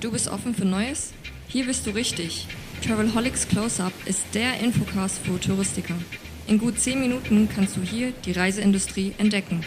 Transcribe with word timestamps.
Du 0.00 0.10
bist 0.10 0.28
offen 0.28 0.54
für 0.54 0.64
Neues? 0.64 1.12
Hier 1.46 1.66
bist 1.66 1.86
du 1.86 1.90
richtig. 1.90 2.48
Travelholics 2.82 3.46
Close-Up 3.46 3.92
ist 4.06 4.24
der 4.32 4.58
Infocast 4.60 5.18
für 5.18 5.38
Touristiker. 5.38 5.94
In 6.46 6.56
gut 6.58 6.78
10 6.78 6.98
Minuten 6.98 7.50
kannst 7.54 7.76
du 7.76 7.82
hier 7.82 8.12
die 8.24 8.32
Reiseindustrie 8.32 9.12
entdecken. 9.18 9.60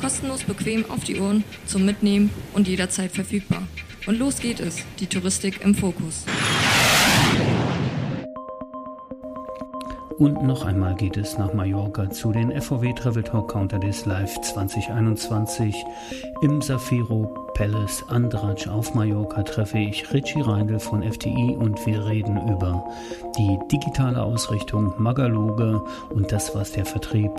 Kostenlos 0.00 0.44
bequem 0.44 0.88
auf 0.88 1.02
die 1.02 1.18
Ohren, 1.18 1.42
zum 1.66 1.84
Mitnehmen 1.84 2.30
und 2.54 2.68
jederzeit 2.68 3.10
verfügbar. 3.10 3.66
Und 4.06 4.20
los 4.20 4.38
geht 4.38 4.60
es, 4.60 4.78
die 5.00 5.08
Touristik 5.08 5.60
im 5.64 5.74
Fokus. 5.74 6.24
Und 10.18 10.44
noch 10.44 10.64
einmal 10.64 10.94
geht 10.94 11.16
es 11.16 11.36
nach 11.36 11.52
Mallorca 11.52 12.10
zu 12.10 12.30
den 12.30 12.60
FOW 12.62 12.94
Travel 12.94 13.24
Talk 13.24 13.50
Counter 13.50 13.80
Days 13.80 14.06
Live 14.06 14.40
2021 14.40 15.74
im 16.42 16.62
Safiro 16.62 17.49
Palace 17.60 18.02
Andratsch 18.08 18.68
auf 18.68 18.94
Mallorca 18.94 19.42
treffe 19.42 19.76
ich 19.76 20.10
Richie 20.14 20.40
Reindl 20.40 20.80
von 20.80 21.02
FTI 21.02 21.58
und 21.58 21.84
wir 21.84 22.06
reden 22.06 22.48
über 22.48 22.82
die 23.36 23.58
digitale 23.70 24.22
Ausrichtung, 24.22 24.94
Magaloge 24.96 25.82
und 26.08 26.32
das, 26.32 26.54
was 26.54 26.72
der 26.72 26.86
Vertrieb 26.86 27.30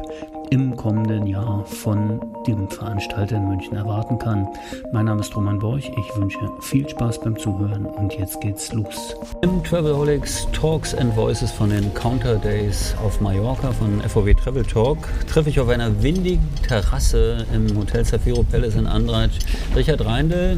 im 0.52 0.76
kommenden 0.76 1.28
Jahr 1.28 1.64
von 1.66 2.20
dem 2.46 2.70
Veranstalter 2.70 3.38
in 3.38 3.48
München 3.48 3.78
erwarten 3.78 4.20
kann. 4.20 4.50
Mein 4.92 5.06
Name 5.06 5.22
ist 5.22 5.34
Roman 5.34 5.60
Borch, 5.60 5.90
ich 5.90 6.18
wünsche 6.18 6.40
viel 6.60 6.88
Spaß 6.90 7.22
beim 7.22 7.40
Zuhören 7.40 7.86
und 7.86 8.14
jetzt 8.16 8.42
geht's 8.42 8.74
los. 8.74 9.16
Im 9.44 9.64
Travelholics 9.64 10.46
Talks 10.52 10.94
and 10.94 11.16
Voices 11.16 11.52
von 11.52 11.70
den 11.70 11.94
Counter 11.94 12.36
Days 12.36 12.94
auf 13.02 13.22
Mallorca 13.22 13.72
von 13.72 14.02
FOW 14.02 14.34
Travel 14.34 14.64
Talk 14.64 14.98
treffe 15.26 15.50
ich 15.50 15.58
auf 15.58 15.70
einer 15.70 16.04
windigen 16.04 16.46
Terrasse 16.68 17.46
im 17.56 17.78
Hotel 17.78 18.04
Zafiro 18.04 18.44
Palace 18.44 18.76
in 18.76 18.88
Andratsch 18.88 19.40
Richard 19.74 20.04
Reindl 20.04 20.58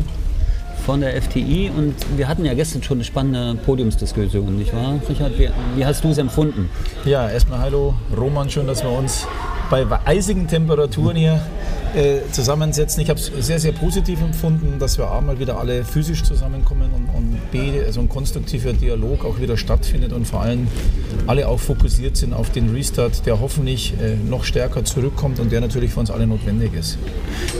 von 0.87 1.01
der 1.01 1.21
FTI 1.21 1.70
und 1.70 1.93
wir 2.17 2.27
hatten 2.27 2.45
ja 2.45 2.55
gestern 2.55 2.81
schon 2.81 2.98
eine 2.98 3.03
spannende 3.03 3.62
Podiumsdiskussion, 3.62 4.57
nicht 4.57 4.73
wahr? 4.73 4.99
Richard, 5.07 5.37
wie, 5.37 5.49
wie 5.75 5.85
hast 5.85 6.03
du 6.03 6.09
es 6.09 6.18
empfunden? 6.18 6.71
Ja, 7.05 7.29
erstmal 7.29 7.59
hallo 7.59 7.93
Roman, 8.18 8.49
schön, 8.49 8.65
dass 8.65 8.84
wir 8.84 8.90
uns 8.90 9.27
bei 9.82 10.05
eisigen 10.05 10.48
Temperaturen 10.48 11.16
hier 11.16 11.41
äh, 11.96 12.20
zusammensetzen. 12.32 13.02
Ich 13.02 13.10
habe 13.10 13.20
es 13.20 13.32
sehr, 13.40 13.60
sehr 13.60 13.71
positiv 13.71 14.21
empfunden, 14.21 14.77
dass 14.80 14.98
wir 14.98 15.07
A 15.07 15.21
mal 15.21 15.40
wieder 15.40 15.60
alle 15.60 15.84
physisch 15.84 16.24
zusammenkommen 16.24 16.90
und, 16.93 17.05
und 17.15 17.52
B, 17.52 17.82
also 17.84 18.02
ein 18.02 18.10
konstruktiver 18.10 18.74
Dialog 18.74 19.26
auch 19.26 19.40
wieder 19.40 19.57
stattfindet 19.57 20.13
und 20.13 20.26
vor 20.26 20.41
allem 20.41 20.68
alle 21.27 21.48
auch 21.48 21.60
fokussiert 21.60 22.18
sind 22.18 22.34
auf 22.34 22.52
den 22.52 22.70
Restart, 22.70 23.26
der 23.26 23.40
hoffentlich 23.40 23.93
äh, 23.93 24.15
noch 24.30 24.43
stärker 24.43 24.84
zurückkommt 24.85 25.40
und 25.40 25.52
der 25.52 25.62
natürlich 25.62 25.91
für 25.91 25.99
uns 25.99 26.12
alle 26.12 26.27
notwendig 26.27 26.74
ist. 26.74 26.98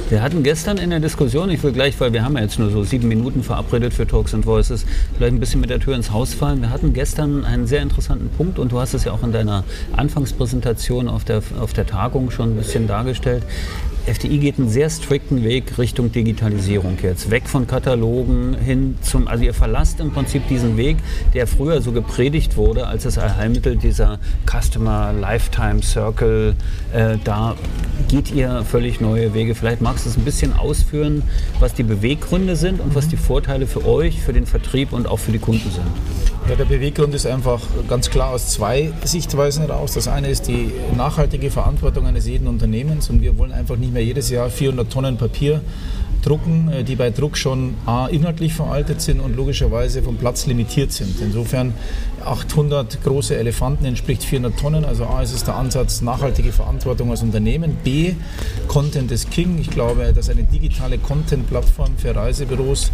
Wir 0.09 0.22
hatten 0.22 0.44
gestern 0.44 0.77
in 0.77 0.89
der 0.89 1.00
Diskussion, 1.00 1.50
ich 1.50 1.64
will 1.64 1.72
gleich, 1.72 2.00
weil 2.00 2.14
wir 2.14 2.23
haben 2.23 2.36
ja 2.36 2.44
jetzt 2.44 2.59
nur 2.59 2.70
so 2.70 2.83
sieben 2.83 3.08
Minuten 3.08 3.44
verabredet 3.44 3.94
für 3.94 4.05
Talks 4.05 4.33
and 4.33 4.45
Voices, 4.45 4.86
vielleicht 5.17 5.33
ein 5.33 5.39
bisschen 5.39 5.61
mit 5.61 5.70
der 5.70 5.80
Tür 5.80 5.95
ins 5.95 6.11
Haus 6.11 6.33
fallen. 6.33 6.61
Wir 6.61 6.70
hatten 6.70 6.94
gestern 6.94 7.45
einen 7.45 7.67
sehr 7.67 7.81
interessanten 7.81 8.30
Punkt 8.30 8.59
und 8.59 8.72
du 8.72 8.80
hast 8.80 8.94
es 8.94 9.03
ja 9.03 9.11
auch 9.11 9.23
in 9.23 9.31
deiner 9.31 9.64
Anfangspräsentation 9.95 11.08
auf 11.08 11.23
der, 11.23 11.42
auf 11.59 11.73
der 11.73 11.86
Tagung 12.03 12.31
schon 12.31 12.51
ein 12.51 12.55
bisschen 12.57 12.85
dargestellt. 12.85 13.43
FDI 14.05 14.37
geht 14.37 14.59
einen 14.59 14.67
sehr 14.67 14.89
strikten 14.89 15.45
Weg 15.45 15.77
Richtung 15.77 16.11
Digitalisierung 16.11 16.97
jetzt. 17.01 17.31
Weg 17.31 17.47
von 17.47 17.65
Katalogen 17.65 18.55
hin 18.55 18.97
zum, 19.01 19.29
also 19.29 19.45
ihr 19.45 19.53
verlasst 19.53 20.01
im 20.01 20.11
Prinzip 20.11 20.45
diesen 20.49 20.75
Weg, 20.75 20.97
der 21.33 21.47
früher 21.47 21.81
so 21.81 21.93
gepredigt 21.93 22.57
wurde 22.57 22.87
als 22.87 23.03
das 23.03 23.17
Allheilmittel 23.17 23.77
dieser 23.77 24.19
Customer 24.45 25.13
Lifetime 25.13 25.81
Circle. 25.81 26.55
Äh, 26.93 27.17
da 27.23 27.55
geht 28.14 28.31
ihr 28.31 28.64
völlig 28.64 29.02
neue 29.02 29.33
Wege. 29.33 29.56
Vielleicht 29.56 29.81
magst 29.81 30.06
du 30.06 30.09
es 30.11 30.17
ein 30.17 30.23
bisschen 30.23 30.53
ausführen, 30.53 31.23
was 31.59 31.73
die 31.73 31.81
Beweggründe 31.81 32.55
sind 32.55 32.80
und 32.80 32.94
was 32.94 33.08
die 33.08 33.17
Vorteile 33.17 33.66
für 33.66 33.88
euch, 33.88 34.22
für 34.22 34.33
den 34.33 34.45
Vertrieb 34.45 34.94
und 34.94 35.08
auch 35.08 35.17
für 35.17 35.31
die 35.31 35.39
Kunden 35.39 35.72
sind. 35.72 35.88
Ja, 36.47 36.55
der 36.55 36.66
Beweggrund 36.66 37.16
ist 37.16 37.25
einfach 37.25 37.59
ganz 37.89 38.11
klar 38.11 38.30
aus 38.30 38.50
zwei 38.50 38.93
Sichtweisen 39.04 39.65
heraus. 39.65 39.93
Das 39.93 40.08
eine 40.08 40.27
ist 40.27 40.48
die 40.48 40.71
nachhaltige 40.95 41.49
Verantwortung 41.49 42.05
eines 42.05 42.27
jeden 42.27 42.48
Unternehmens 42.48 43.10
und 43.10 43.23
wir 43.23 43.36
wollen 43.39 43.52
einfach 43.52 43.77
nicht 43.77 43.92
mehr 43.92 44.04
jedes 44.04 44.30
Jahr 44.30 44.52
400 44.52 44.92
Tonnen 44.92 45.17
Papier 45.17 45.61
drucken, 46.23 46.70
äh, 46.72 46.84
die 46.84 46.95
bei 46.95 47.11
Druck 47.11 47.38
schon 47.38 47.76
A, 47.86 48.08
inhaltlich 48.08 48.54
veraltet 48.54 49.02
sind 49.02 49.20
und 49.20 49.36
logischerweise 49.36 50.02
vom 50.02 50.17
Platz 50.17 50.48
limitiert 50.48 50.92
sind. 50.92 51.22
Insofern 51.22 51.73
800 52.26 53.04
große 53.04 53.36
Elefanten 53.36 53.86
entspricht 53.86 54.23
400 54.23 54.60
Tonnen. 54.60 54.86
Also 54.86 55.06
A 55.06 55.22
ist 55.22 55.34
es 55.34 55.44
der 55.44 55.56
Ansatz 55.56 56.02
nachhaltige 56.02 56.52
Verantwortung 56.52 57.11
als 57.11 57.22
Unternehmen. 57.22 57.78
B, 57.84 58.14
Content 58.67 59.11
ist 59.11 59.30
King. 59.30 59.60
Ich 59.60 59.70
glaube, 59.70 60.14
dass 60.14 60.30
eine 60.30 60.44
digitale 60.44 60.98
Content-Plattform 60.98 61.98
für 61.98 62.16
Reisebüros 62.16 62.92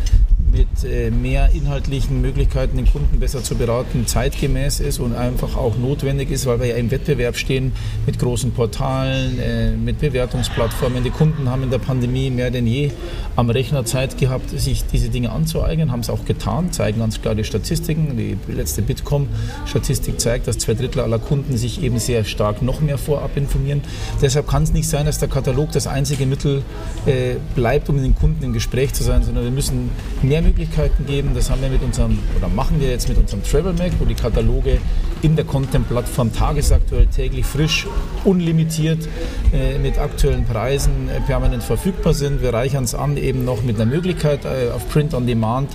mit 0.51 0.83
äh, 0.83 1.11
mehr 1.11 1.49
inhaltlichen 1.53 2.21
Möglichkeiten, 2.21 2.77
den 2.77 2.87
Kunden 2.87 3.19
besser 3.19 3.43
zu 3.43 3.55
beraten, 3.55 4.07
zeitgemäß 4.07 4.79
ist 4.79 4.99
und 4.99 5.15
einfach 5.15 5.55
auch 5.55 5.77
notwendig 5.77 6.31
ist, 6.31 6.45
weil 6.45 6.59
wir 6.59 6.67
ja 6.67 6.75
im 6.75 6.91
Wettbewerb 6.91 7.37
stehen 7.37 7.71
mit 8.05 8.19
großen 8.19 8.51
Portalen, 8.51 9.39
äh, 9.39 9.71
mit 9.71 9.99
Bewertungsplattformen. 9.99 11.03
Die 11.03 11.09
Kunden 11.09 11.49
haben 11.49 11.63
in 11.63 11.69
der 11.69 11.77
Pandemie 11.77 12.29
mehr 12.29 12.51
denn 12.51 12.67
je 12.67 12.91
am 13.35 13.49
Rechner 13.49 13.85
Zeit 13.85 14.17
gehabt, 14.17 14.49
sich 14.49 14.85
diese 14.85 15.09
Dinge 15.09 15.31
anzueignen, 15.31 15.91
haben 15.91 16.01
es 16.01 16.09
auch 16.09 16.25
getan, 16.25 16.71
zeigen 16.71 16.99
ganz 16.99 17.21
klar 17.21 17.35
die 17.35 17.43
Statistiken. 17.43 18.17
Die 18.17 18.37
letzte 18.51 18.81
Bitkom-Statistik 18.81 20.19
zeigt, 20.19 20.47
dass 20.47 20.57
zwei 20.57 20.73
Drittel 20.73 21.01
aller 21.01 21.19
Kunden 21.19 21.57
sich 21.57 21.83
eben 21.83 21.99
sehr 21.99 22.23
stark 22.23 22.61
noch 22.61 22.81
mehr 22.81 22.97
vorab 22.97 23.37
informieren. 23.37 23.81
Deshalb 24.21 24.47
kann 24.47 24.63
es 24.63 24.73
nicht 24.73 24.89
sein, 24.89 25.05
dass 25.05 25.19
der 25.19 25.29
Katalog 25.29 25.71
das 25.71 25.87
einzige 25.87 26.25
Mittel 26.25 26.63
äh, 27.05 27.35
bleibt, 27.55 27.89
um 27.89 27.95
mit 27.95 28.05
den 28.05 28.15
Kunden 28.15 28.43
im 28.43 28.53
Gespräch 28.53 28.93
zu 28.93 29.03
sein, 29.03 29.23
sondern 29.23 29.43
wir 29.43 29.51
müssen 29.51 29.89
mehr 30.21 30.38
mehr 30.41 30.49
Möglichkeiten 30.49 31.05
geben. 31.05 31.31
Das 31.33 31.49
haben 31.49 31.61
wir 31.61 31.69
mit 31.69 31.81
unserem, 31.81 32.19
oder 32.37 32.47
machen 32.47 32.79
wir 32.79 32.89
jetzt 32.89 33.09
mit 33.09 33.17
unserem 33.17 33.43
Travel 33.43 33.73
Mac, 33.73 33.91
wo 33.99 34.05
die 34.05 34.15
Kataloge 34.15 34.79
in 35.21 35.35
der 35.35 35.45
Content-Plattform 35.45 36.33
tagesaktuell, 36.33 37.07
täglich 37.07 37.45
frisch, 37.45 37.87
unlimitiert 38.23 39.07
äh, 39.53 39.77
mit 39.79 39.97
aktuellen 39.97 40.45
Preisen 40.45 41.09
äh, 41.09 41.19
permanent 41.21 41.63
verfügbar 41.63 42.13
sind. 42.13 42.41
Wir 42.41 42.53
reichern 42.53 42.85
es 42.85 42.95
an 42.95 43.17
eben 43.17 43.43
noch 43.45 43.63
mit 43.63 43.75
einer 43.75 43.89
Möglichkeit 43.89 44.45
äh, 44.45 44.71
auf 44.73 44.87
Print 44.89 45.13
on 45.13 45.27
Demand 45.27 45.69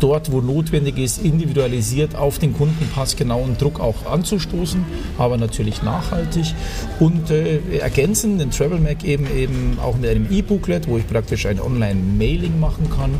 dort, 0.00 0.32
wo 0.32 0.40
notwendig 0.40 0.98
ist, 0.98 1.22
individualisiert 1.24 2.16
auf 2.16 2.38
den 2.38 2.54
Kunden 2.54 2.88
passgenauen 2.94 3.56
Druck 3.58 3.80
auch 3.80 4.06
anzustoßen, 4.06 4.84
aber 5.18 5.36
natürlich 5.36 5.82
nachhaltig 5.82 6.54
und 7.00 7.30
äh, 7.30 7.60
ergänzen 7.78 8.38
den 8.38 8.50
Travel 8.50 8.80
Mac 8.80 9.04
eben, 9.04 9.26
eben 9.36 9.78
auch 9.82 9.96
mit 9.96 10.10
einem 10.10 10.30
E-Booklet, 10.30 10.88
wo 10.88 10.98
ich 10.98 11.06
praktisch 11.06 11.46
ein 11.46 11.60
Online-Mailing 11.60 12.58
machen 12.58 12.88
kann 12.90 13.10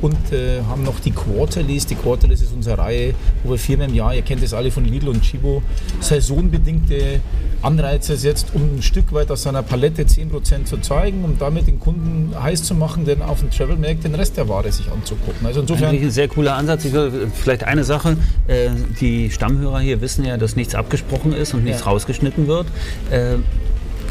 und 0.00 0.32
äh, 0.32 0.62
haben 0.68 0.82
noch 0.82 1.00
die 1.00 1.12
Quarterlies. 1.12 1.86
Die 1.86 1.94
Quarterlies 1.94 2.42
ist 2.42 2.52
unsere 2.52 2.78
Reihe, 2.78 3.14
wo 3.44 3.50
wir 3.50 3.58
viermal 3.58 3.88
im 3.88 3.94
Jahr, 3.94 4.14
ihr 4.14 4.22
kennt 4.22 4.42
es 4.42 4.52
alle 4.54 4.70
von 4.70 4.84
Lidl 4.84 5.08
und 5.08 5.22
Chibo, 5.22 5.62
saisonbedingte 6.00 7.20
Anreize 7.62 8.16
setzt, 8.16 8.54
um 8.54 8.76
ein 8.76 8.82
Stück 8.82 9.12
weit 9.12 9.30
aus 9.30 9.42
seiner 9.42 9.62
Palette 9.62 10.02
10% 10.02 10.64
zu 10.64 10.78
zeigen, 10.78 11.24
um 11.24 11.38
damit 11.38 11.66
den 11.66 11.80
Kunden 11.80 12.34
heiß 12.40 12.62
zu 12.62 12.74
machen, 12.74 13.04
denn 13.04 13.22
auf 13.22 13.40
dem 13.40 13.50
Travel 13.50 13.76
Mac 13.76 14.00
den 14.02 14.14
Rest 14.14 14.36
der 14.36 14.48
Ware 14.48 14.70
sich 14.70 14.90
anzugucken. 14.90 15.46
Also 15.46 15.60
insofern 15.60 15.96
sehr 16.26 16.34
cooler 16.34 16.56
Ansatz. 16.56 16.84
Ich 16.84 16.92
will, 16.92 17.30
vielleicht 17.32 17.64
eine 17.64 17.84
Sache, 17.84 18.16
äh, 18.48 18.70
die 19.00 19.30
Stammhörer 19.30 19.80
hier 19.80 20.00
wissen 20.00 20.24
ja, 20.24 20.36
dass 20.36 20.56
nichts 20.56 20.74
abgesprochen 20.74 21.32
ist 21.32 21.54
und 21.54 21.64
nichts 21.64 21.80
ja. 21.80 21.86
rausgeschnitten 21.86 22.46
wird. 22.48 22.66
Äh, 23.10 23.36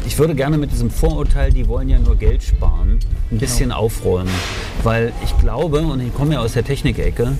ich 0.06 0.18
würde 0.18 0.34
gerne 0.34 0.56
mit 0.56 0.72
diesem 0.72 0.90
Vorurteil, 0.90 1.52
die 1.52 1.66
wollen 1.66 1.88
ja 1.88 1.98
nur 1.98 2.16
Geld 2.16 2.42
sparen, 2.42 3.00
ein 3.30 3.38
bisschen 3.38 3.70
genau. 3.70 3.80
aufräumen. 3.80 4.30
Weil 4.82 5.12
ich 5.24 5.36
glaube, 5.38 5.80
und 5.80 6.00
ich 6.00 6.14
komme 6.14 6.34
ja 6.34 6.40
aus 6.40 6.52
der 6.52 6.64
Technikecke, 6.64 7.32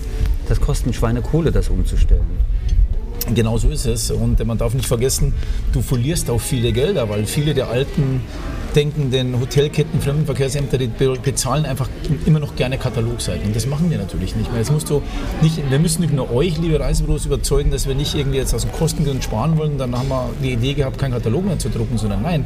das 0.48 0.60
kostet 0.60 0.88
ein 0.88 0.92
Schweine 0.92 1.22
Kohle, 1.22 1.53
das 1.53 1.69
umzustellen. 1.69 2.26
Genau 3.34 3.56
so 3.59 3.69
ist 3.69 3.86
es. 3.86 4.10
Und 4.10 4.44
man 4.44 4.59
darf 4.59 4.75
nicht 4.75 4.86
vergessen, 4.86 5.32
du 5.72 5.81
verlierst 5.81 6.28
auch 6.28 6.41
viele 6.41 6.72
Gelder, 6.72 7.09
weil 7.09 7.25
viele 7.26 7.54
der 7.54 7.69
alten 7.69 8.20
denkenden 8.76 9.41
Hotelketten, 9.41 10.00
Fremdenverkehrsämter, 10.00 10.76
die 10.76 10.88
bezahlen 10.88 11.64
einfach 11.64 11.88
immer 12.26 12.38
noch 12.38 12.54
gerne 12.56 12.77
Katalogseiten. 12.77 13.47
Und 13.47 13.56
das 13.56 13.66
machen 13.66 13.91
wir 13.91 13.97
natürlich 13.97 14.36
nicht 14.36 14.51
mehr. 14.51 14.60
Jetzt 14.60 14.71
musst 14.71 14.91
du 14.91 15.03
nicht, 15.41 15.71
wir 15.71 15.78
müssen 15.78 16.03
nicht 16.03 16.12
nur 16.12 16.30
euch, 16.30 16.59
liebe 16.59 16.78
Reisebüros, 16.78 17.24
überzeugen, 17.24 17.71
dass 17.71 17.89
wir 17.89 17.95
nicht 17.95 18.15
irgendwie 18.15 18.36
jetzt 18.36 18.54
aus 18.54 18.62
dem 18.62 18.72
Kostengrund 18.72 19.24
sparen 19.24 19.56
wollen. 19.56 19.78
Dann 19.78 19.97
haben 19.97 20.09
wir 20.09 20.28
die 20.42 20.53
Idee 20.53 20.74
gehabt, 20.74 20.98
keinen 20.98 21.12
Katalog 21.12 21.47
mehr 21.47 21.59
zu 21.59 21.71
drucken, 21.71 21.97
sondern 21.97 22.22
nein, 22.22 22.45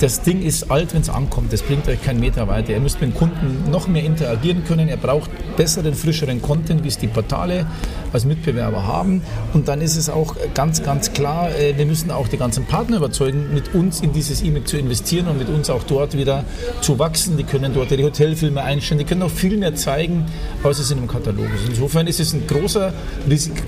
das 0.00 0.22
Ding 0.22 0.40
ist 0.40 0.70
alt, 0.70 0.94
wenn 0.94 1.02
es 1.02 1.10
ankommt. 1.10 1.52
Das 1.52 1.62
bringt 1.62 1.86
euch 1.88 2.02
keinen 2.02 2.20
Meter 2.20 2.48
weiter. 2.48 2.70
Ihr 2.70 2.80
müsst 2.80 3.00
mit 3.02 3.10
dem 3.10 3.16
Kunden 3.16 3.70
noch 3.70 3.86
mehr 3.86 4.04
interagieren 4.04 4.64
können. 4.64 4.88
Er 4.88 4.96
braucht 4.96 5.30
besseren, 5.56 5.94
frischeren 5.94 6.40
Content, 6.40 6.84
wie 6.84 6.88
es 6.88 6.96
die 6.96 7.08
Portale 7.08 7.66
als 8.12 8.24
Mitbewerber 8.24 8.86
haben. 8.86 9.22
Und 9.52 9.68
dann 9.68 9.80
ist 9.80 9.96
es 9.96 10.08
auch 10.08 10.36
ganz, 10.54 10.82
ganz 10.82 11.12
klar, 11.12 11.50
äh, 11.56 11.76
wir 11.76 11.86
müssen 11.86 12.10
auch 12.10 12.28
die 12.28 12.36
ganzen 12.36 12.64
Partner 12.66 12.98
überzeugen, 12.98 13.52
mit 13.52 13.74
uns 13.74 14.00
in 14.00 14.12
dieses 14.12 14.42
E-Mail 14.42 14.64
zu 14.64 14.76
investieren. 14.76 15.28
Und 15.28 15.38
mit 15.38 15.48
uns 15.48 15.70
auch 15.70 15.82
dort 15.82 16.16
wieder 16.16 16.44
zu 16.80 16.98
wachsen. 16.98 17.36
Die 17.36 17.44
können 17.44 17.72
dort 17.74 17.90
ihre 17.90 18.04
Hotelfilme 18.04 18.62
einstellen, 18.62 18.98
die 18.98 19.04
können 19.04 19.22
auch 19.22 19.30
viel 19.30 19.56
mehr 19.56 19.74
zeigen, 19.74 20.26
als 20.62 20.78
es 20.78 20.90
in 20.90 20.98
einem 20.98 21.08
Katalog 21.08 21.46
ist. 21.54 21.68
Insofern 21.68 22.06
ist 22.06 22.20
es 22.20 22.32
ein 22.32 22.46
großer, 22.46 22.92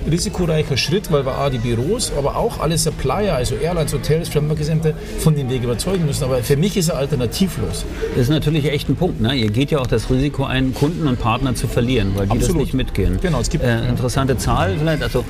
risikoreicher 0.09 0.77
Schritt, 0.77 1.11
weil 1.11 1.25
wir 1.25 1.37
A, 1.37 1.49
die 1.49 1.57
Büros, 1.57 2.11
aber 2.17 2.37
auch 2.37 2.59
alle 2.59 2.77
Supplier, 2.77 3.35
also 3.35 3.55
Airlines, 3.55 3.93
Hotels, 3.93 4.29
Fremdvergesämte, 4.29 4.93
von 5.19 5.35
dem 5.35 5.49
Weg 5.49 5.63
überzeugen 5.63 6.05
müssen. 6.05 6.23
Aber 6.23 6.43
für 6.43 6.57
mich 6.57 6.77
ist 6.77 6.89
er 6.89 6.97
alternativlos. 6.97 7.85
Das 8.11 8.23
ist 8.23 8.29
natürlich 8.29 8.71
echt 8.71 8.89
ein 8.89 8.95
Punkt. 8.95 9.19
Ne? 9.21 9.33
Ihr 9.35 9.49
geht 9.49 9.71
ja 9.71 9.79
auch 9.79 9.87
das 9.87 10.09
Risiko 10.09 10.45
ein, 10.45 10.73
Kunden 10.73 11.07
und 11.07 11.19
Partner 11.19 11.55
zu 11.55 11.67
verlieren, 11.67 12.13
weil 12.15 12.27
die 12.27 12.31
Absolut. 12.31 12.55
das 12.55 12.61
nicht 12.61 12.73
mitgehen. 12.73 13.19
Genau, 13.21 13.39
es 13.39 13.49
gibt 13.49 13.63
äh, 13.63 13.87
interessante 13.87 14.32
Zahl 14.37 14.75
vielleicht. 14.77 15.03
Also 15.03 15.23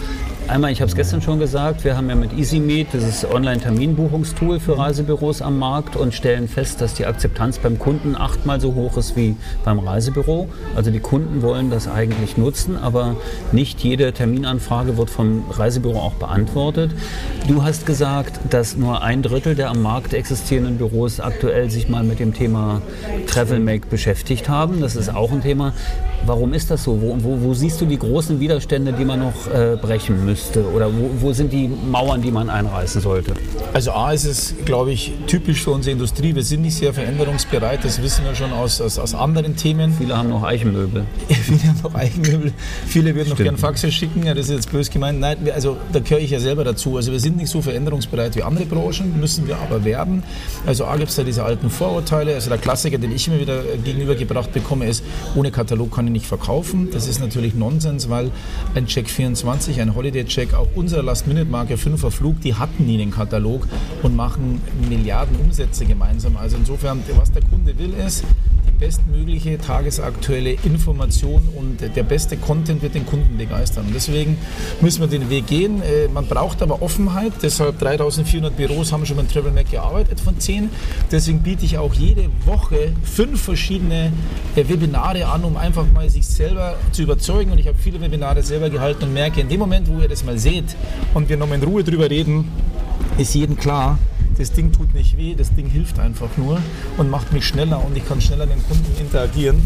Einmal, 0.50 0.74
ich 0.74 0.82
habe 0.82 0.90
es 0.90 0.96
gestern 0.96 1.22
schon 1.22 1.40
gesagt, 1.40 1.86
wir 1.86 1.96
haben 1.96 2.10
ja 2.10 2.16
mit 2.16 2.38
EasyMeet 2.38 2.88
dieses 2.92 3.26
Online-Terminbuchungstool 3.26 4.60
für 4.60 4.78
Reisebüros 4.78 5.42
am 5.42 5.58
Markt 5.58 5.96
und 5.96 6.14
stellen 6.14 6.50
fest, 6.50 6.82
dass 6.82 6.94
die 6.94 7.06
Akzeptanz 7.06 7.60
beim 7.60 7.80
Kunden 7.80 8.18
achtmal 8.18 8.60
so 8.60 8.76
hoch 8.76 8.98
ist 8.98 9.16
wie 9.16 9.38
beim 9.64 9.80
Reisebüro. 9.80 10.50
Also 10.76 10.92
die 10.92 11.00
Kunden 11.00 11.42
wollen 11.42 11.70
das 11.70 11.88
eigentlich 11.88 12.38
nutzen, 12.38 12.78
aber 12.78 13.16
nicht 13.54 13.80
jede 13.80 14.12
Terminanfrage 14.12 14.98
wird 14.98 15.10
vom 15.10 15.46
Reisebüro 15.50 15.98
auch 15.98 16.16
beantwortet. 16.16 16.92
Du 17.48 17.64
hast 17.64 17.86
gesagt, 17.86 18.38
dass 18.50 18.76
nur 18.76 19.02
ein 19.02 19.22
Drittel 19.22 19.56
der 19.56 19.70
am 19.70 19.82
Markt 19.82 20.14
existierenden 20.14 20.78
Büros 20.78 21.22
aktuell 21.22 21.70
sich 21.70 21.88
mal 21.88 22.04
mit 22.04 22.20
dem 22.20 22.34
Thema 22.34 22.82
TravelMake 23.28 23.88
beschäftigt 23.88 24.50
haben. 24.50 24.82
Das 24.82 24.98
ist 24.98 25.08
auch 25.08 25.32
ein 25.32 25.42
Thema. 25.42 25.74
Warum 26.26 26.54
ist 26.54 26.70
das 26.70 26.84
so? 26.84 27.02
Wo, 27.02 27.18
wo, 27.20 27.42
wo 27.42 27.54
siehst 27.54 27.82
du 27.82 27.86
die 27.86 28.00
großen 28.00 28.40
Widerstände, 28.40 28.94
die 28.94 29.04
man 29.04 29.20
noch 29.20 29.48
äh, 29.48 29.78
brechen 29.82 30.26
müsste? 30.26 30.33
Oder 30.74 30.92
wo, 30.94 31.10
wo, 31.20 31.34
sind 31.34 31.52
die 31.52 31.68
Mauern, 31.68 32.22
die 32.22 32.32
man 32.32 32.50
einreißen 32.50 33.02
sollte? 33.02 33.34
Also 33.74 33.92
A 33.92 34.12
ist 34.12 34.26
es, 34.26 34.56
glaube 34.66 34.92
ich, 34.92 35.14
typisch 35.28 35.64
für 35.64 35.72
unsere 35.72 35.94
Industrie. 35.94 36.36
Wir 36.36 36.44
sind 36.44 36.62
nicht 36.62 36.76
sehr 36.76 36.94
veränderungsbereit. 36.94 37.84
Das 37.84 38.02
wissen 38.02 38.26
wir 38.26 38.36
schon 38.36 38.52
aus, 38.54 38.82
aus, 38.82 39.00
aus 39.00 39.16
anderen 39.16 39.56
Themen. 39.56 39.94
Viele 39.98 40.18
haben 40.18 40.30
noch 40.30 40.44
Eichenmöbel. 40.44 41.06
Viele 41.28 41.64
haben 41.64 41.80
noch 41.84 41.96
Eichenmöbel. 41.96 42.54
Viele 42.88 43.16
würden 43.16 43.30
noch 43.30 43.38
gern 43.38 43.58
Faxe 43.58 43.92
schicken. 43.92 44.26
Ja, 44.26 44.34
das 44.34 44.50
ist 44.50 44.56
jetzt 44.56 44.72
bös 44.72 44.90
gemeint. 44.90 45.20
Nein, 45.20 45.38
also 45.54 45.78
da 45.92 46.00
gehöre 46.00 46.20
ich 46.20 46.32
ja 46.32 46.40
selber 46.40 46.64
dazu. 46.64 46.98
Also 46.98 47.12
wir 47.12 47.20
sind 47.20 47.38
nicht 47.38 47.50
so 47.50 47.62
veränderungsbereit 47.62 48.36
wie 48.36 48.44
andere 48.44 48.66
Branchen, 48.66 49.20
müssen 49.20 49.48
wir 49.48 49.58
aber 49.58 49.84
werden. 49.86 50.24
Also 50.66 50.86
A 50.86 50.96
gibt 50.98 51.10
es 51.10 51.16
da 51.16 51.24
diese 51.24 51.44
alten 51.44 51.70
Vorurteile. 51.70 52.36
Also 52.36 52.50
der 52.50 52.60
Klassiker, 52.60 52.98
den 52.98 53.12
ich 53.12 53.28
immer 53.28 53.40
wieder 53.40 53.62
gegenübergebracht 53.84 54.54
bekomme, 54.54 54.86
ist, 54.88 55.04
ohne 55.36 55.52
Katalog 55.52 55.96
kann 55.96 56.08
ich 56.08 56.14
nicht 56.14 56.26
verkaufen. 56.26 56.90
Das 56.92 57.08
ist 57.08 57.20
natürlich 57.20 57.56
Nonsens, 57.56 58.10
weil 58.10 58.32
ein 58.76 58.88
Check 58.88 59.10
24, 59.10 59.82
ein 59.82 59.96
Holiday-Check, 60.24 60.54
auch 60.54 60.68
unsere 60.76 61.02
Last-Minute-Marke 61.02 61.76
5er 61.76 62.10
Flug, 62.10 62.42
die 62.42 62.56
hatten 62.56 62.86
nie 62.86 62.98
den 62.98 63.12
Katalog 63.12 63.68
und 64.02 64.16
machen 64.16 64.62
Milliarden 64.90 65.38
Umsätze 65.38 65.86
gemeinsam. 65.86 66.38
Also 66.38 66.58
insofern, 66.58 67.04
was 67.18 67.32
der 67.32 67.44
Kunde 67.44 67.78
will, 67.78 67.94
ist, 67.94 68.24
bestmögliche 68.84 69.58
tagesaktuelle 69.60 70.58
Information 70.66 71.48
und 71.56 71.78
der 71.96 72.04
beste 72.04 72.36
Content 72.36 72.82
wird 72.82 72.96
den 72.96 73.06
Kunden 73.06 73.38
begeistern. 73.38 73.86
Deswegen 73.96 74.38
müssen 74.82 75.00
wir 75.00 75.08
den 75.08 75.30
Weg 75.30 75.48
gehen. 75.48 75.82
Äh, 75.82 76.10
man 76.14 76.26
braucht 76.26 76.62
aber 76.62 76.82
Offenheit, 76.82 77.32
deshalb 77.42 77.80
3400 77.80 78.58
Büros 78.58 78.92
haben 78.92 79.06
schon 79.06 79.16
mit 79.16 79.32
Travel 79.32 79.54
Mac 79.54 79.72
gearbeitet 79.72 80.20
von 80.20 80.38
10. 80.38 80.70
Deswegen 81.10 81.40
biete 81.40 81.64
ich 81.64 81.78
auch 81.78 81.94
jede 81.94 82.26
Woche 82.44 82.92
fünf 83.04 83.42
verschiedene 83.42 84.12
äh, 84.58 84.68
Webinare 84.68 85.28
an, 85.28 85.46
um 85.46 85.56
einfach 85.56 85.90
mal 85.94 86.10
sich 86.10 86.28
selber 86.28 86.76
zu 86.92 87.04
überzeugen. 87.04 87.54
Und 87.54 87.60
ich 87.60 87.68
habe 87.68 87.78
viele 87.78 88.02
Webinare 88.02 88.44
selber 88.44 88.70
gehalten 88.70 89.06
und 89.06 89.14
merke, 89.14 89.40
in 89.40 89.48
dem 89.48 89.60
Moment, 89.60 89.88
wo 89.88 90.02
ihr 90.02 90.10
das 90.10 90.26
mal 90.26 90.38
seht 90.38 90.76
und 91.14 91.30
wir 91.30 91.38
nochmal 91.38 91.60
in 91.60 91.64
Ruhe 91.64 91.86
drüber 91.86 92.10
reden, 92.10 92.52
ist 93.18 93.34
jedem 93.34 93.56
klar, 93.56 93.98
das 94.38 94.52
Ding 94.52 94.72
tut 94.72 94.94
nicht 94.94 95.18
weh, 95.18 95.36
das 95.36 95.54
Ding 95.54 95.68
hilft 95.68 96.00
einfach 96.00 96.30
nur 96.38 96.60
und 96.98 97.10
macht 97.10 97.34
mich 97.34 97.46
schneller 97.46 97.84
und 97.84 97.96
ich 97.96 98.08
kann 98.08 98.22
schneller 98.22 98.46
mit 98.46 98.56
dem 98.56 98.68
Kunden 98.68 99.00
interagieren. 99.00 99.62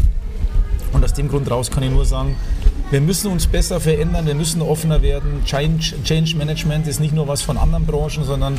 Und 0.92 1.04
aus 1.04 1.12
dem 1.12 1.28
Grund 1.28 1.50
raus 1.50 1.70
kann 1.70 1.82
ich 1.82 1.90
nur 1.90 2.04
sagen, 2.04 2.34
wir 2.90 3.00
müssen 3.00 3.30
uns 3.30 3.46
besser 3.46 3.80
verändern, 3.80 4.26
wir 4.26 4.34
müssen 4.34 4.62
offener 4.62 5.02
werden. 5.02 5.42
Change, 5.44 5.94
Change 6.04 6.36
Management 6.36 6.86
ist 6.86 7.00
nicht 7.00 7.14
nur 7.14 7.28
was 7.28 7.42
von 7.42 7.58
anderen 7.58 7.84
Branchen, 7.84 8.24
sondern 8.24 8.58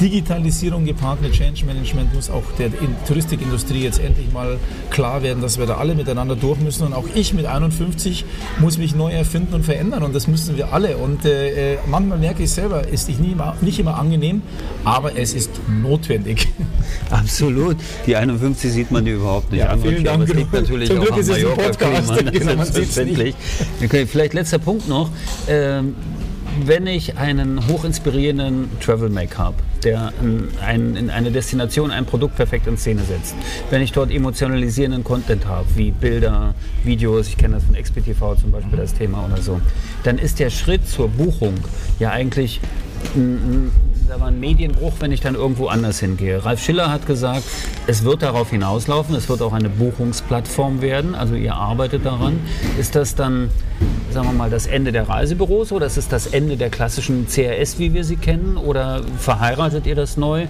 Digitalisierung 0.00 0.84
gepaart 0.84 1.22
mit 1.22 1.32
Change 1.32 1.64
Management 1.64 2.12
muss 2.12 2.28
auch 2.28 2.42
der 2.58 2.70
Touristikindustrie 3.06 3.82
jetzt 3.82 4.00
endlich 4.00 4.32
mal 4.32 4.58
klar 4.90 5.22
werden, 5.22 5.42
dass 5.42 5.58
wir 5.58 5.66
da 5.66 5.76
alle 5.76 5.94
miteinander 5.94 6.34
durch 6.34 6.58
müssen. 6.58 6.86
Und 6.86 6.92
auch 6.92 7.04
ich 7.14 7.34
mit 7.34 7.46
51 7.46 8.24
muss 8.58 8.78
mich 8.78 8.94
neu 8.94 9.12
erfinden 9.12 9.54
und 9.54 9.64
verändern 9.64 10.02
und 10.02 10.14
das 10.14 10.26
müssen 10.26 10.56
wir 10.56 10.72
alle. 10.72 10.96
Und 10.96 11.24
äh, 11.24 11.74
äh 11.74 11.78
manchmal 11.86 12.18
merke 12.18 12.42
ich 12.42 12.50
selber, 12.50 12.88
ist 12.88 13.08
nicht 13.08 13.20
immer, 13.20 13.56
nicht 13.60 13.78
immer 13.78 13.96
angenehm, 13.96 14.42
aber 14.84 15.16
es 15.16 15.34
ist 15.34 15.50
notwendig. 15.68 16.48
Absolut. 17.10 17.76
Die 18.06 18.16
51 18.16 18.72
sieht 18.72 18.90
man 18.90 19.04
die 19.04 19.12
überhaupt 19.12 19.52
nicht 19.52 19.60
ja, 19.60 19.68
an. 19.68 19.80
Vielen 19.80 20.04
Dank. 20.04 20.26
Das 20.26 20.36
liegt 20.36 20.52
natürlich 20.52 20.88
Zum 20.88 20.98
auch 20.98 21.04
Glück 21.04 21.18
ist 21.18 21.28
es 21.28 21.36
ein 21.36 21.54
Podcast. 21.54 22.12
Genau, 22.38 22.56
man 22.56 22.66
selbstverständlich. 22.66 23.34
Okay, 23.82 24.06
vielleicht 24.06 24.34
letzter 24.34 24.58
Punkt 24.58 24.88
noch. 24.88 25.10
Ähm, 25.48 25.94
wenn 26.64 26.86
ich 26.86 27.16
einen 27.16 27.68
hochinspirierenden 27.68 28.68
Travel 28.80 29.10
Make 29.10 29.38
habe, 29.38 29.56
der 29.84 30.12
ein, 30.60 30.96
in 30.96 31.10
eine 31.10 31.30
Destination 31.30 31.90
ein 31.90 32.04
Produkt 32.04 32.36
perfekt 32.36 32.66
in 32.66 32.76
Szene 32.76 33.02
setzt, 33.02 33.34
wenn 33.70 33.82
ich 33.82 33.92
dort 33.92 34.10
emotionalisierenden 34.10 35.04
Content 35.04 35.46
habe, 35.46 35.66
wie 35.76 35.90
Bilder, 35.92 36.54
Videos, 36.84 37.28
ich 37.28 37.36
kenne 37.36 37.54
das 37.54 37.64
von 37.64 37.76
XPTV 37.76 38.36
zum 38.40 38.50
Beispiel 38.50 38.78
das 38.78 38.94
Thema 38.94 39.24
oder 39.24 39.40
so, 39.40 39.60
dann 40.02 40.18
ist 40.18 40.40
der 40.40 40.50
Schritt 40.50 40.88
zur 40.88 41.08
Buchung 41.08 41.54
ja 41.98 42.10
eigentlich 42.10 42.60
ein, 43.14 43.70
aber 44.10 44.26
ein 44.26 44.40
Medienbruch, 44.40 44.94
wenn 45.00 45.12
ich 45.12 45.20
dann 45.20 45.34
irgendwo 45.34 45.66
anders 45.66 46.00
hingehe. 46.00 46.44
Ralf 46.44 46.62
Schiller 46.62 46.90
hat 46.90 47.06
gesagt, 47.06 47.44
es 47.86 48.04
wird 48.04 48.22
darauf 48.22 48.50
hinauslaufen, 48.50 49.14
es 49.14 49.28
wird 49.28 49.42
auch 49.42 49.52
eine 49.52 49.68
Buchungsplattform 49.68 50.80
werden, 50.80 51.14
also 51.14 51.34
ihr 51.34 51.54
arbeitet 51.54 52.06
daran. 52.06 52.40
Ist 52.78 52.94
das 52.94 53.14
dann, 53.14 53.50
sagen 54.10 54.28
wir 54.28 54.32
mal, 54.32 54.50
das 54.50 54.66
Ende 54.66 54.92
der 54.92 55.08
Reisebüros 55.08 55.72
oder 55.72 55.86
ist 55.86 55.96
es 55.96 56.08
das 56.08 56.26
Ende 56.26 56.56
der 56.56 56.70
klassischen 56.70 57.26
CRS, 57.26 57.78
wie 57.78 57.92
wir 57.92 58.04
sie 58.04 58.16
kennen? 58.16 58.56
Oder 58.56 59.02
verheiratet 59.18 59.86
ihr 59.86 59.94
das 59.94 60.16
neu? 60.16 60.46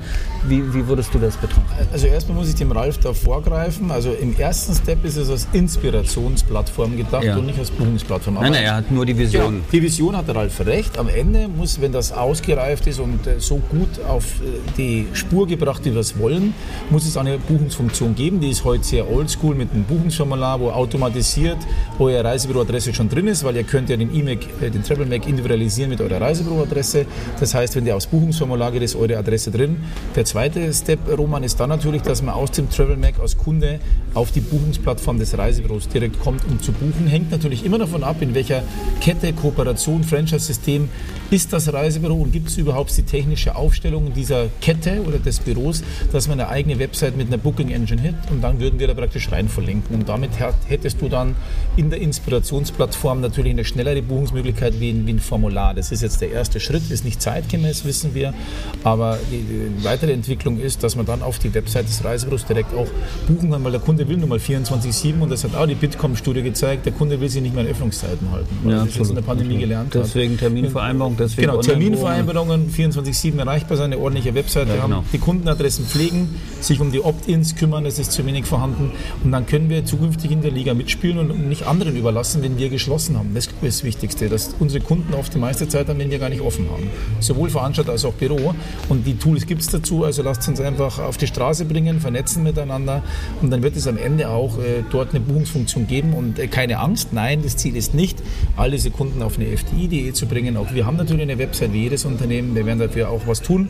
Wie, 0.47 0.75
wie 0.75 0.87
würdest 0.87 1.13
du 1.15 1.19
das 1.19 1.37
betrachten? 1.37 1.89
Also 1.93 2.07
erstmal 2.07 2.39
muss 2.39 2.49
ich 2.49 2.55
dem 2.55 2.73
Ralf 2.73 2.99
da 2.99 3.13
vorgreifen. 3.13 3.91
Also 3.91 4.13
im 4.13 4.39
ersten 4.39 4.75
Step 4.75 5.05
ist 5.05 5.17
es 5.17 5.31
als 5.31 5.49
Inspirationsplattform 5.53 6.97
gedacht 6.97 7.25
ja. 7.25 7.37
und 7.37 7.47
nicht 7.47 7.59
als 7.59 7.71
Buchungsplattform. 7.71 8.37
Aber 8.37 8.45
nein, 8.45 8.53
nein, 8.53 8.65
er 8.65 8.77
hat 8.77 8.91
nur 8.91 9.05
die 9.05 9.17
Vision. 9.17 9.57
Ja, 9.57 9.61
die 9.73 9.83
Vision 9.83 10.17
hat 10.17 10.29
der 10.29 10.37
Ralf 10.37 10.61
recht. 10.65 10.99
Am 10.99 11.09
Ende 11.09 11.49
muss, 11.49 11.81
wenn 11.81 11.93
das 11.93 12.13
ausgereift 12.13 12.87
ist 12.87 13.01
und 13.01 13.27
äh, 13.27 13.41
so 13.49 13.57
gut 13.57 13.89
auf 14.07 14.25
äh, 14.41 14.59
die 14.77 15.07
Spur 15.15 15.47
gebracht, 15.47 15.85
wie 15.85 15.93
wir 15.93 16.01
es 16.01 16.19
wollen, 16.19 16.55
muss 16.91 17.07
es 17.07 17.17
eine 17.17 17.39
Buchungsfunktion 17.39 18.15
geben. 18.15 18.41
Die 18.41 18.51
ist 18.51 18.65
heute 18.65 18.85
sehr 18.85 19.11
oldschool 19.11 19.55
mit 19.55 19.73
einem 19.73 19.85
Buchungsformular, 19.85 20.61
wo 20.61 20.71
automatisiert 20.71 21.57
eure 21.99 22.23
Reisebüroadresse 22.23 22.93
schon 22.93 23.09
drin 23.09 23.27
ist, 23.27 23.43
weil 23.45 23.57
ihr 23.57 23.65
könnt 23.65 23.89
ja 23.89 23.97
den 23.97 24.15
äh, 24.15 24.37
den 24.71 24.83
Travel 24.83 25.07
Mac 25.07 25.27
individualisieren 25.27 25.91
mit 25.91 26.01
eurer 26.01 26.21
Reisebüroadresse. 26.21 27.07
Das 27.41 27.55
heißt, 27.55 27.75
wenn 27.77 27.87
der 27.87 27.97
aufs 27.97 28.07
Buchungsformular 28.07 28.71
geht, 28.71 28.83
ist 28.83 28.95
eure 28.95 29.17
Adresse 29.17 29.51
drin. 29.51 29.79
Der 30.15 30.25
zweite 30.25 30.73
Step, 30.73 31.01
Roman, 31.17 31.43
ist 31.43 31.59
dann 31.59 31.71
natürlich, 31.71 32.03
dass 32.03 32.23
man 32.23 32.35
aus 32.35 32.51
dem 32.51 32.69
Travel 32.71 32.97
Mac 32.97 33.19
als 33.19 33.37
Kunde 33.39 33.81
auf 34.13 34.31
die 34.31 34.41
Buchungsplattform 34.41 35.19
des 35.19 35.37
Reisebüros 35.37 35.89
direkt 35.89 36.21
kommt, 36.21 36.43
um 36.49 36.61
zu 36.61 36.73
buchen. 36.73 37.07
Hängt 37.07 37.31
natürlich 37.31 37.65
immer 37.65 37.79
davon 37.79 38.05
ab, 38.05 38.17
in 38.21 38.35
welcher 38.35 38.63
Kette, 39.01 39.33
Kooperation, 39.33 40.05
Franchise-System 40.05 40.91
ist 41.31 41.53
das 41.53 41.73
Reisebüro 41.73 42.15
und 42.15 42.33
gibt 42.33 42.49
es 42.49 42.59
überhaupt 42.59 42.97
die 42.97 43.03
technische 43.03 43.38
technische 43.39 43.57
Aufstellung 43.57 44.13
dieser 44.15 44.47
Kette 44.61 45.03
oder 45.07 45.19
des 45.19 45.41
Büros, 45.41 45.83
dass 46.13 46.27
man 46.29 46.41
eine 46.41 46.49
eigene 46.49 46.79
Website 46.79 47.17
mit 47.17 47.29
einer 47.29 47.39
Booking 47.39 47.71
Engine 47.71 48.03
hat 48.03 48.31
und 48.31 48.43
dann 48.43 48.59
würden 48.59 48.81
wir 48.81 48.89
da 48.89 48.95
praktisch 48.95 49.31
rein 49.31 49.49
verlinken. 49.49 49.95
Und 49.95 50.09
damit 50.09 50.31
hättest 50.67 51.01
du 51.01 51.09
dann 51.09 51.37
in 51.77 51.91
der 51.91 52.01
Inspirationsplattform 52.01 53.21
natürlich 53.21 53.53
eine 53.53 53.65
schnellere 53.65 54.03
Buchungsmöglichkeit 54.03 54.81
wie 54.81 54.91
ein, 54.91 55.07
wie 55.07 55.13
ein 55.13 55.21
Formular. 55.21 55.75
Das 55.75 55.93
ist 55.93 56.03
jetzt 56.03 56.21
der 56.21 56.33
erste 56.33 56.59
Schritt, 56.59 56.91
ist 56.91 57.05
nicht 57.05 57.23
zeitgemäß, 57.23 57.85
wissen 57.85 58.15
wir, 58.15 58.35
aber 58.83 59.19
die, 59.31 59.39
die 59.39 59.85
weitere 59.85 60.13
Entwicklung 60.13 60.59
ist, 60.59 60.83
dass 60.83 60.97
man 60.97 61.07
dann 61.07 61.23
auf 61.23 61.39
die 61.39 61.55
Website 61.55 61.87
des 61.87 62.05
Reisebüros 62.05 62.45
direkt 62.45 62.75
auch 62.75 62.89
buchen 63.29 63.51
kann, 63.51 63.63
weil 63.63 63.73
der 63.73 63.81
Kunde 63.81 64.09
will 64.09 64.17
nun 64.17 64.29
mal 64.29 64.39
24-7 64.39 65.21
und 65.21 65.31
das 65.31 65.45
hat 65.45 65.55
auch 65.55 65.67
die 65.67 65.75
Bitkom-Studie 65.75 66.43
gezeigt, 66.43 66.87
der 66.87 66.93
Kunde 66.93 67.21
will 67.21 67.29
sich 67.29 67.43
nicht 67.43 67.55
mehr 67.55 67.65
an 67.65 67.71
Öffnungszeiten 67.71 68.31
halten, 68.33 68.59
weil 68.65 68.73
ja, 68.73 68.85
das 68.85 68.97
jetzt 68.97 69.09
in 69.09 69.15
der 69.15 69.23
Pandemie 69.23 69.59
gelernt 69.59 69.95
Deswegen 69.95 70.37
Terminvereinbarung, 70.37 71.17
deswegen 71.17 71.49
Genau, 71.49 71.61
Terminvereinbarungen, 71.63 72.71
24-7 72.71 73.28
7 73.29 73.39
erreichbar 73.39 73.77
sein, 73.77 73.93
eine 73.93 73.99
ordentliche 73.99 74.35
Webseite 74.35 74.75
ja, 74.75 74.83
haben, 74.83 74.91
genau. 74.91 75.05
die 75.13 75.19
Kundenadressen 75.19 75.85
pflegen, 75.85 76.35
sich 76.61 76.81
um 76.81 76.93
die 76.93 77.01
Opt-ins 77.01 77.57
kümmern, 77.57 77.85
das 77.85 77.99
ist 77.99 78.13
zu 78.13 78.25
wenig 78.25 78.47
vorhanden. 78.47 78.93
Und 79.23 79.33
dann 79.33 79.47
können 79.47 79.69
wir 79.69 79.85
zukünftig 79.85 80.31
in 80.31 80.41
der 80.41 80.51
Liga 80.51 80.75
mitspielen 80.75 81.19
und 81.19 81.49
nicht 81.49 81.67
anderen 81.67 81.97
überlassen, 81.97 82.43
wenn 82.43 82.59
wir 82.59 82.71
geschlossen 82.71 83.19
haben. 83.19 83.35
Das 83.35 83.47
ist 83.47 83.55
das 83.61 83.85
Wichtigste, 83.85 84.29
dass 84.29 84.55
unsere 84.59 84.83
Kunden 84.83 85.13
oft 85.15 85.35
die 85.35 85.39
meiste 85.39 85.69
Zeit 85.69 85.91
am 85.91 86.01
Ende 86.01 86.19
gar 86.19 86.31
nicht 86.31 86.41
offen 86.41 86.67
haben. 86.71 86.89
Sowohl 87.21 87.51
Veranstalter 87.51 87.93
als 87.93 88.05
auch 88.05 88.15
Büro. 88.15 88.55
Und 88.89 89.07
die 89.07 89.17
Tools 89.17 89.47
gibt 89.47 89.61
es 89.61 89.69
dazu, 89.69 90.05
also 90.05 90.23
lasst 90.23 90.49
uns 90.49 90.61
einfach 90.61 90.99
auf 90.99 91.19
die 91.19 91.27
Straße 91.27 91.67
bringen, 91.67 92.01
vernetzen 92.01 92.43
miteinander 92.43 93.03
und 93.43 93.51
dann 93.51 93.63
wird 93.63 93.77
es 93.77 93.87
am 93.87 93.99
Ende 93.99 94.29
auch 94.31 94.59
äh, 94.59 94.83
dort 94.91 95.11
eine 95.11 95.21
Buchungsfunktion 95.21 95.87
geben. 95.87 96.15
Und 96.15 96.39
äh, 96.39 96.47
keine 96.47 96.79
Angst, 96.79 97.13
nein, 97.13 97.43
das 97.43 97.57
Ziel 97.57 97.77
ist 97.77 97.95
nicht, 97.95 98.23
all 98.57 98.71
diese 98.71 98.91
Kunden 98.91 99.23
auf 99.23 99.39
eine 99.39 99.49
FDI.de 99.49 100.13
zu 100.13 100.27
bringen. 100.27 100.57
Auch 100.57 100.73
wir 100.73 100.87
haben 100.87 100.97
natürlich 100.97 101.23
eine 101.23 101.39
Website 101.39 101.73
wie 101.73 101.83
jedes 101.83 102.05
Unternehmen, 102.05 102.55
wir 102.55 102.65
werden 102.65 102.79
dafür 102.79 103.11
auch 103.11 103.18
was 103.27 103.43
tun. 103.43 103.69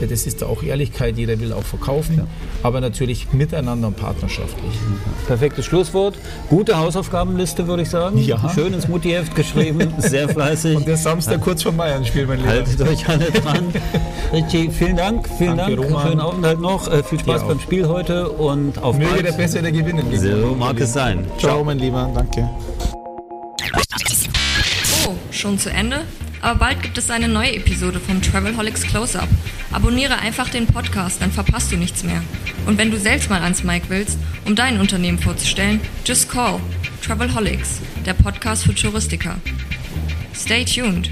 Ja, 0.00 0.06
das 0.06 0.26
ist 0.26 0.42
da 0.42 0.46
auch 0.46 0.62
Ehrlichkeit, 0.62 1.16
jeder 1.16 1.38
will 1.40 1.52
auch 1.52 1.62
verkaufen, 1.62 2.18
ja. 2.18 2.26
aber 2.62 2.80
natürlich 2.80 3.32
miteinander 3.32 3.88
und 3.88 3.96
partnerschaftlich. 3.96 4.72
Perfektes 5.26 5.64
Schlusswort. 5.64 6.16
Gute 6.48 6.78
Hausaufgabenliste, 6.78 7.66
würde 7.66 7.82
ich 7.82 7.90
sagen. 7.90 8.18
Ja. 8.18 8.50
Schön 8.54 8.72
ins 8.72 8.88
Muttiheft 8.88 9.34
geschrieben, 9.34 9.92
sehr 9.98 10.28
fleißig. 10.28 10.76
Und 10.76 10.86
der 10.86 10.96
Samstag 10.96 11.40
kurz 11.40 11.62
vor 11.62 11.72
Bayern 11.72 12.04
spiel 12.04 12.26
mein 12.26 12.38
Lieber. 12.38 12.50
Haltet 12.50 12.80
euch 12.82 13.08
alle 13.08 13.30
dran. 13.30 13.72
Richie, 14.32 14.70
vielen 14.70 14.96
Dank, 14.96 15.28
vielen 15.38 15.56
Danke, 15.56 15.76
Dank. 15.76 15.88
Roman. 15.88 16.06
Schönen 16.08 16.20
Aufenthalt 16.20 16.60
noch. 16.60 16.88
Äh, 16.88 17.02
viel 17.02 17.20
Spaß 17.20 17.46
beim 17.46 17.60
Spiel 17.60 17.88
heute 17.88 18.28
und 18.30 18.82
auf 18.82 18.96
Möge 18.96 19.10
bald. 19.10 19.26
der 19.26 19.32
Bessere 19.32 19.72
gewinnen. 19.72 20.06
So 20.12 20.54
mag 20.54 20.80
es 20.80 20.92
sein. 20.92 21.24
Ciao, 21.38 21.50
Ciao, 21.50 21.64
mein 21.64 21.78
Lieber. 21.78 22.10
Danke. 22.14 22.48
Oh, 25.06 25.14
schon 25.30 25.58
zu 25.58 25.70
Ende? 25.70 26.02
Aber 26.40 26.58
bald 26.58 26.82
gibt 26.82 26.98
es 26.98 27.10
eine 27.10 27.28
neue 27.28 27.54
Episode 27.54 28.00
vom 28.00 28.22
Travelholics 28.22 28.82
Close-Up. 28.82 29.28
Abonniere 29.72 30.18
einfach 30.18 30.48
den 30.48 30.66
Podcast, 30.66 31.20
dann 31.20 31.32
verpasst 31.32 31.72
du 31.72 31.76
nichts 31.76 32.04
mehr. 32.04 32.22
Und 32.66 32.78
wenn 32.78 32.90
du 32.90 32.98
selbst 32.98 33.30
mal 33.30 33.42
ans 33.42 33.64
Mic 33.64 33.84
willst, 33.88 34.18
um 34.44 34.54
dein 34.54 34.80
Unternehmen 34.80 35.18
vorzustellen, 35.18 35.80
just 36.04 36.28
call 36.30 36.60
Travelholics, 37.04 37.80
der 38.06 38.14
Podcast 38.14 38.64
für 38.64 38.74
Touristiker. 38.74 39.36
Stay 40.34 40.64
tuned. 40.64 41.10